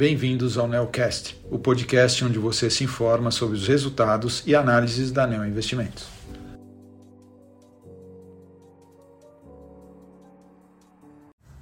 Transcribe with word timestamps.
bem-vindos 0.00 0.56
ao 0.56 0.66
Neocast, 0.66 1.38
o 1.50 1.58
podcast 1.58 2.24
onde 2.24 2.38
você 2.38 2.70
se 2.70 2.82
informa 2.84 3.30
sobre 3.30 3.54
os 3.54 3.68
resultados 3.68 4.42
e 4.46 4.54
análises 4.54 5.12
da 5.12 5.26
Neo 5.26 5.44
Investimentos. 5.44 6.08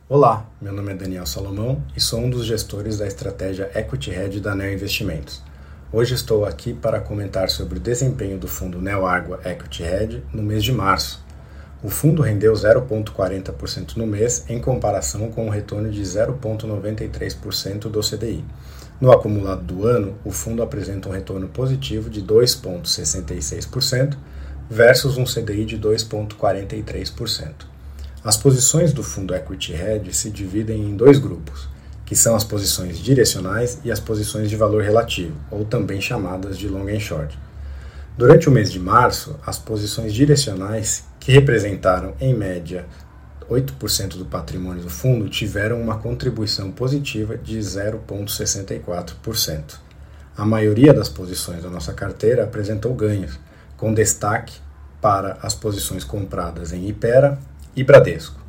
Olá, 0.09 0.49
meu 0.63 0.73
nome 0.73 0.93
é 0.93 0.95
Daniel 0.95 1.27
Salomão 1.27 1.85
e 1.97 2.01
sou 2.01 2.21
um 2.21 2.31
dos 2.31 2.47
gestores 2.47 2.99
da 2.99 3.09
estratégia 3.09 3.73
Equity 3.75 4.13
Hedge 4.13 4.39
da 4.39 4.55
Neo 4.55 4.73
Investimentos. 4.73 5.43
Hoje 5.93 6.15
estou 6.15 6.45
aqui 6.45 6.73
para 6.73 7.01
comentar 7.01 7.51
sobre 7.51 7.79
o 7.79 7.83
desempenho 7.83 8.39
do 8.39 8.47
fundo 8.47 8.81
Neo 8.81 9.05
Água 9.05 9.41
Equity 9.45 9.83
Hedge 9.83 10.23
no 10.33 10.45
mês 10.45 10.63
de 10.63 10.73
março, 10.73 11.27
o 11.83 11.89
fundo 11.89 12.23
rendeu 12.23 12.53
0,40% 12.53 13.97
no 13.97 14.07
mês, 14.07 14.45
em 14.49 14.59
comparação 14.61 15.31
com 15.31 15.47
um 15.47 15.51
retorno 15.51 15.91
de 15.91 16.03
0,93% 16.03 17.89
do 17.89 18.01
CDI. 18.01 18.45
No 19.01 19.13
acumulado 19.13 19.63
do 19.63 19.87
ano, 19.87 20.17
o 20.25 20.33
fundo 20.33 20.61
apresenta 20.61 21.09
um 21.09 21.13
retorno 21.13 21.47
positivo 21.47 22.11
de 22.11 22.21
2,66% 22.21 24.17
versus 24.69 25.17
um 25.17 25.25
CDI 25.25 25.65
de 25.65 25.79
2,43%. 25.79 27.53
As 28.25 28.37
posições 28.37 28.93
do 28.93 29.05
fundo 29.05 29.33
Equity 29.35 29.73
Hedge 29.73 30.13
se 30.13 30.31
dividem 30.31 30.83
em 30.83 30.97
dois 30.97 31.21
grupos, 31.21 31.69
que 32.05 32.17
são 32.17 32.35
as 32.35 32.43
posições 32.43 32.99
direcionais 32.99 33.79
e 33.85 33.93
as 33.93 34.01
posições 34.01 34.51
de 34.51 34.57
valor 34.57 34.83
relativo, 34.83 35.37
ou 35.49 35.65
também 35.65 36.01
chamadas 36.01 36.59
de 36.59 36.67
long 36.67 36.89
and 36.89 36.99
short. 36.99 37.39
Durante 38.19 38.49
o 38.49 38.51
mês 38.51 38.73
de 38.73 38.81
março, 38.81 39.37
as 39.47 39.61
posições 39.61 40.13
direcionais 40.13 41.05
que 41.21 41.31
representaram, 41.31 42.15
em 42.21 42.35
média, 42.35 42.85
8% 43.49 44.17
do 44.17 44.25
patrimônio 44.25 44.83
do 44.83 44.91
fundo, 44.91 45.29
tiveram 45.29 45.81
uma 45.81 45.99
contribuição 45.99 46.73
positiva 46.73 47.39
de 47.39 47.57
0,64%. 47.61 49.77
A 50.37 50.45
maioria 50.45 50.93
das 50.93 51.09
posições 51.09 51.63
da 51.63 51.71
nossa 51.71 51.93
carteira 51.93 52.43
apresentou 52.43 52.93
ganhos, 52.93 53.39
com 53.77 53.95
destaque 53.95 54.59
para 55.01 55.39
as 55.41 55.55
posições 55.55 56.03
compradas 56.03 56.73
em 56.73 56.89
Ipera 56.89 57.39
e 57.77 57.85
Bradesco. 57.85 58.41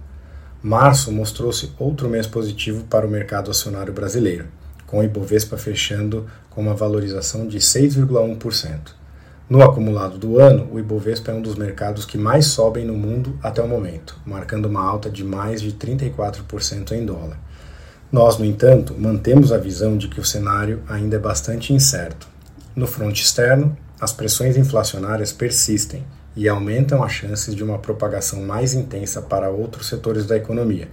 Março 0.64 1.12
mostrou-se 1.12 1.72
outro 1.78 2.10
mês 2.10 2.26
positivo 2.26 2.86
para 2.86 3.06
o 3.06 3.10
mercado 3.10 3.52
acionário 3.52 3.94
brasileiro, 3.94 4.48
com 4.88 4.98
o 4.98 5.04
Ibovespa 5.04 5.60
fechando 5.60 6.26
com 6.50 6.60
uma 6.60 6.74
valorização 6.74 7.48
de 7.48 7.60
6,1%. 7.60 8.98
No 9.50 9.64
acumulado 9.64 10.20
do 10.20 10.40
ano, 10.40 10.70
o 10.72 10.78
Ibovespa 10.78 11.32
é 11.32 11.34
um 11.34 11.42
dos 11.42 11.56
mercados 11.56 12.06
que 12.06 12.20
mais 12.20 12.46
sobem 12.46 12.86
no 12.86 12.94
mundo 12.94 13.36
até 13.42 13.60
o 13.64 13.68
momento, 13.68 14.16
marcando 14.24 14.68
uma 14.68 14.88
alta 14.88 15.10
de 15.10 15.24
mais 15.24 15.60
de 15.60 15.72
34% 15.72 16.92
em 16.92 17.04
dólar. 17.04 17.40
Nós, 18.12 18.38
no 18.38 18.46
entanto, 18.46 18.94
mantemos 18.96 19.52
a 19.52 19.58
visão 19.58 19.98
de 19.98 20.08
que 20.08 20.20
o 20.20 20.24
cenário 20.24 20.84
ainda 20.88 21.16
é 21.16 21.20
bastante 21.20 21.74
incerto. 21.74 22.28
No 22.76 22.86
fronte 22.86 23.24
externo, 23.24 23.76
as 24.00 24.14
pressões 24.14 24.56
inflacionárias 24.56 25.34
persistem 25.34 26.06
e 26.36 26.48
aumentam 26.48 27.04
as 27.04 27.12
chances 27.12 27.56
de 27.56 27.64
uma 27.64 27.80
propagação 27.80 28.44
mais 28.44 28.76
intensa 28.76 29.20
para 29.20 29.50
outros 29.50 29.88
setores 29.88 30.28
da 30.28 30.38
economia, 30.38 30.90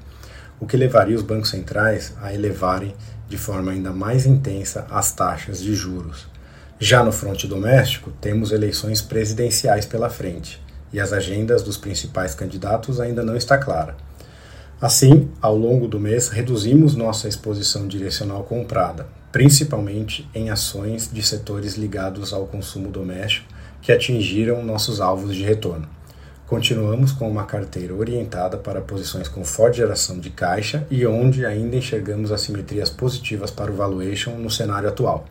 o 0.58 0.66
que 0.66 0.78
levaria 0.78 1.14
os 1.14 1.22
bancos 1.22 1.50
centrais 1.50 2.14
a 2.22 2.32
elevarem 2.32 2.94
de 3.28 3.36
forma 3.36 3.72
ainda 3.72 3.92
mais 3.92 4.24
intensa 4.24 4.86
as 4.90 5.12
taxas 5.12 5.60
de 5.60 5.74
juros. 5.74 6.35
Já 6.78 7.02
no 7.02 7.10
fronte 7.10 7.46
doméstico, 7.46 8.10
temos 8.20 8.52
eleições 8.52 9.00
presidenciais 9.00 9.86
pela 9.86 10.10
frente 10.10 10.62
e 10.92 11.00
as 11.00 11.10
agendas 11.10 11.62
dos 11.62 11.78
principais 11.78 12.34
candidatos 12.34 13.00
ainda 13.00 13.24
não 13.24 13.34
está 13.34 13.56
clara. 13.56 13.96
Assim, 14.78 15.30
ao 15.40 15.56
longo 15.56 15.88
do 15.88 15.98
mês, 15.98 16.28
reduzimos 16.28 16.94
nossa 16.94 17.28
exposição 17.28 17.88
direcional 17.88 18.44
comprada, 18.44 19.06
principalmente 19.32 20.28
em 20.34 20.50
ações 20.50 21.10
de 21.10 21.22
setores 21.22 21.76
ligados 21.76 22.34
ao 22.34 22.46
consumo 22.46 22.90
doméstico 22.90 23.48
que 23.80 23.90
atingiram 23.90 24.62
nossos 24.62 25.00
alvos 25.00 25.34
de 25.34 25.42
retorno. 25.44 25.88
Continuamos 26.46 27.10
com 27.10 27.26
uma 27.26 27.44
carteira 27.44 27.94
orientada 27.94 28.58
para 28.58 28.82
posições 28.82 29.28
com 29.28 29.42
forte 29.42 29.78
geração 29.78 30.18
de 30.20 30.28
caixa 30.28 30.86
e 30.90 31.06
onde 31.06 31.46
ainda 31.46 31.76
enxergamos 31.76 32.30
assimetrias 32.30 32.90
positivas 32.90 33.50
para 33.50 33.72
o 33.72 33.74
valuation 33.74 34.32
no 34.32 34.50
cenário 34.50 34.90
atual. 34.90 35.24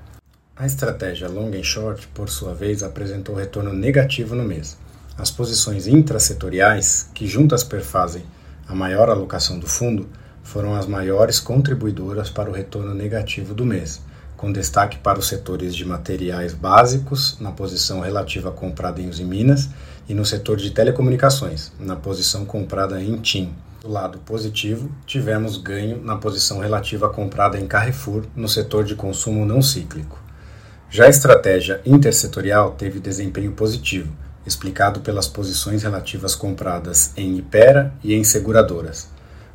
A 0.57 0.65
estratégia 0.65 1.27
long 1.27 1.51
and 1.53 1.63
short, 1.63 2.07
por 2.13 2.29
sua 2.29 2.53
vez, 2.53 2.81
apresentou 2.81 3.35
retorno 3.35 3.73
negativo 3.73 4.35
no 4.35 4.45
mês. 4.45 4.77
As 5.17 5.29
posições 5.29 5.85
intrasetoriais, 5.85 7.09
que 7.13 7.27
juntas 7.27 7.61
perfazem 7.61 8.23
a 8.65 8.73
maior 8.73 9.09
alocação 9.09 9.59
do 9.59 9.67
fundo, 9.67 10.07
foram 10.41 10.73
as 10.73 10.85
maiores 10.85 11.41
contribuidoras 11.41 12.29
para 12.29 12.49
o 12.49 12.53
retorno 12.53 12.93
negativo 12.93 13.53
do 13.53 13.65
mês, 13.65 14.01
com 14.37 14.49
destaque 14.49 14.97
para 14.97 15.19
os 15.19 15.27
setores 15.27 15.75
de 15.75 15.83
materiais 15.83 16.53
básicos, 16.53 17.37
na 17.41 17.51
posição 17.51 17.99
relativa 17.99 18.49
comprada 18.49 19.01
em 19.01 19.09
Usiminas, 19.09 19.67
e 20.07 20.13
no 20.13 20.23
setor 20.23 20.55
de 20.55 20.71
telecomunicações, 20.71 21.73
na 21.77 21.97
posição 21.97 22.45
comprada 22.45 23.03
em 23.03 23.17
TIM. 23.17 23.53
Do 23.81 23.89
lado 23.89 24.19
positivo, 24.19 24.89
tivemos 25.05 25.57
ganho 25.57 26.01
na 26.01 26.15
posição 26.15 26.59
relativa 26.59 27.09
comprada 27.09 27.59
em 27.59 27.67
Carrefour, 27.67 28.23
no 28.33 28.47
setor 28.47 28.85
de 28.85 28.95
consumo 28.95 29.45
não 29.45 29.61
cíclico. 29.61 30.23
Já 30.95 31.07
a 31.07 31.09
estratégia 31.09 31.81
intersetorial 31.85 32.71
teve 32.71 33.01
desempenho 33.01 33.51
positivo, 33.51 34.15
explicado 34.47 35.01
pelas 35.01 35.27
posições 35.27 35.83
relativas 35.83 36.35
compradas 36.35 37.11
em 37.17 37.35
Ipera 37.35 37.93
e 38.01 38.13
em 38.13 38.23
seguradoras. 38.23 39.09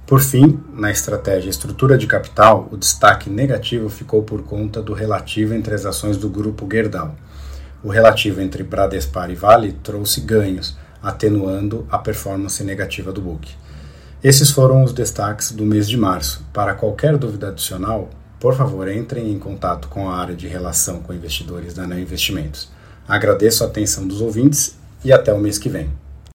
Por 0.06 0.20
fim, 0.20 0.60
na 0.74 0.90
estratégia 0.90 1.48
estrutura 1.48 1.96
de 1.96 2.06
capital, 2.06 2.68
o 2.70 2.76
destaque 2.76 3.30
negativo 3.30 3.88
ficou 3.88 4.22
por 4.22 4.42
conta 4.42 4.82
do 4.82 4.92
relativo 4.92 5.54
entre 5.54 5.74
as 5.74 5.86
ações 5.86 6.18
do 6.18 6.28
grupo 6.28 6.68
Gerdau. 6.70 7.16
O 7.82 7.88
relativo 7.88 8.42
entre 8.42 8.62
Bradespar 8.62 9.30
e 9.30 9.34
Vale 9.34 9.72
trouxe 9.82 10.20
ganhos, 10.20 10.76
atenuando 11.02 11.86
a 11.90 11.96
performance 11.96 12.62
negativa 12.62 13.12
do 13.12 13.22
book. 13.22 13.50
Esses 14.22 14.50
foram 14.50 14.84
os 14.84 14.92
destaques 14.92 15.52
do 15.52 15.64
mês 15.64 15.88
de 15.88 15.96
março. 15.96 16.44
Para 16.52 16.74
qualquer 16.74 17.16
dúvida 17.16 17.48
adicional, 17.48 18.10
por 18.40 18.56
favor, 18.56 18.90
entrem 18.90 19.30
em 19.30 19.38
contato 19.38 19.86
com 19.88 20.08
a 20.08 20.16
área 20.16 20.34
de 20.34 20.48
relação 20.48 21.00
com 21.00 21.12
investidores 21.12 21.74
da 21.74 21.86
Neo 21.86 22.00
Investimentos. 22.00 22.70
Agradeço 23.06 23.62
a 23.62 23.66
atenção 23.66 24.08
dos 24.08 24.22
ouvintes 24.22 24.76
e 25.04 25.12
até 25.12 25.30
o 25.30 25.38
mês 25.38 25.58
que 25.58 25.68
vem. 25.68 25.90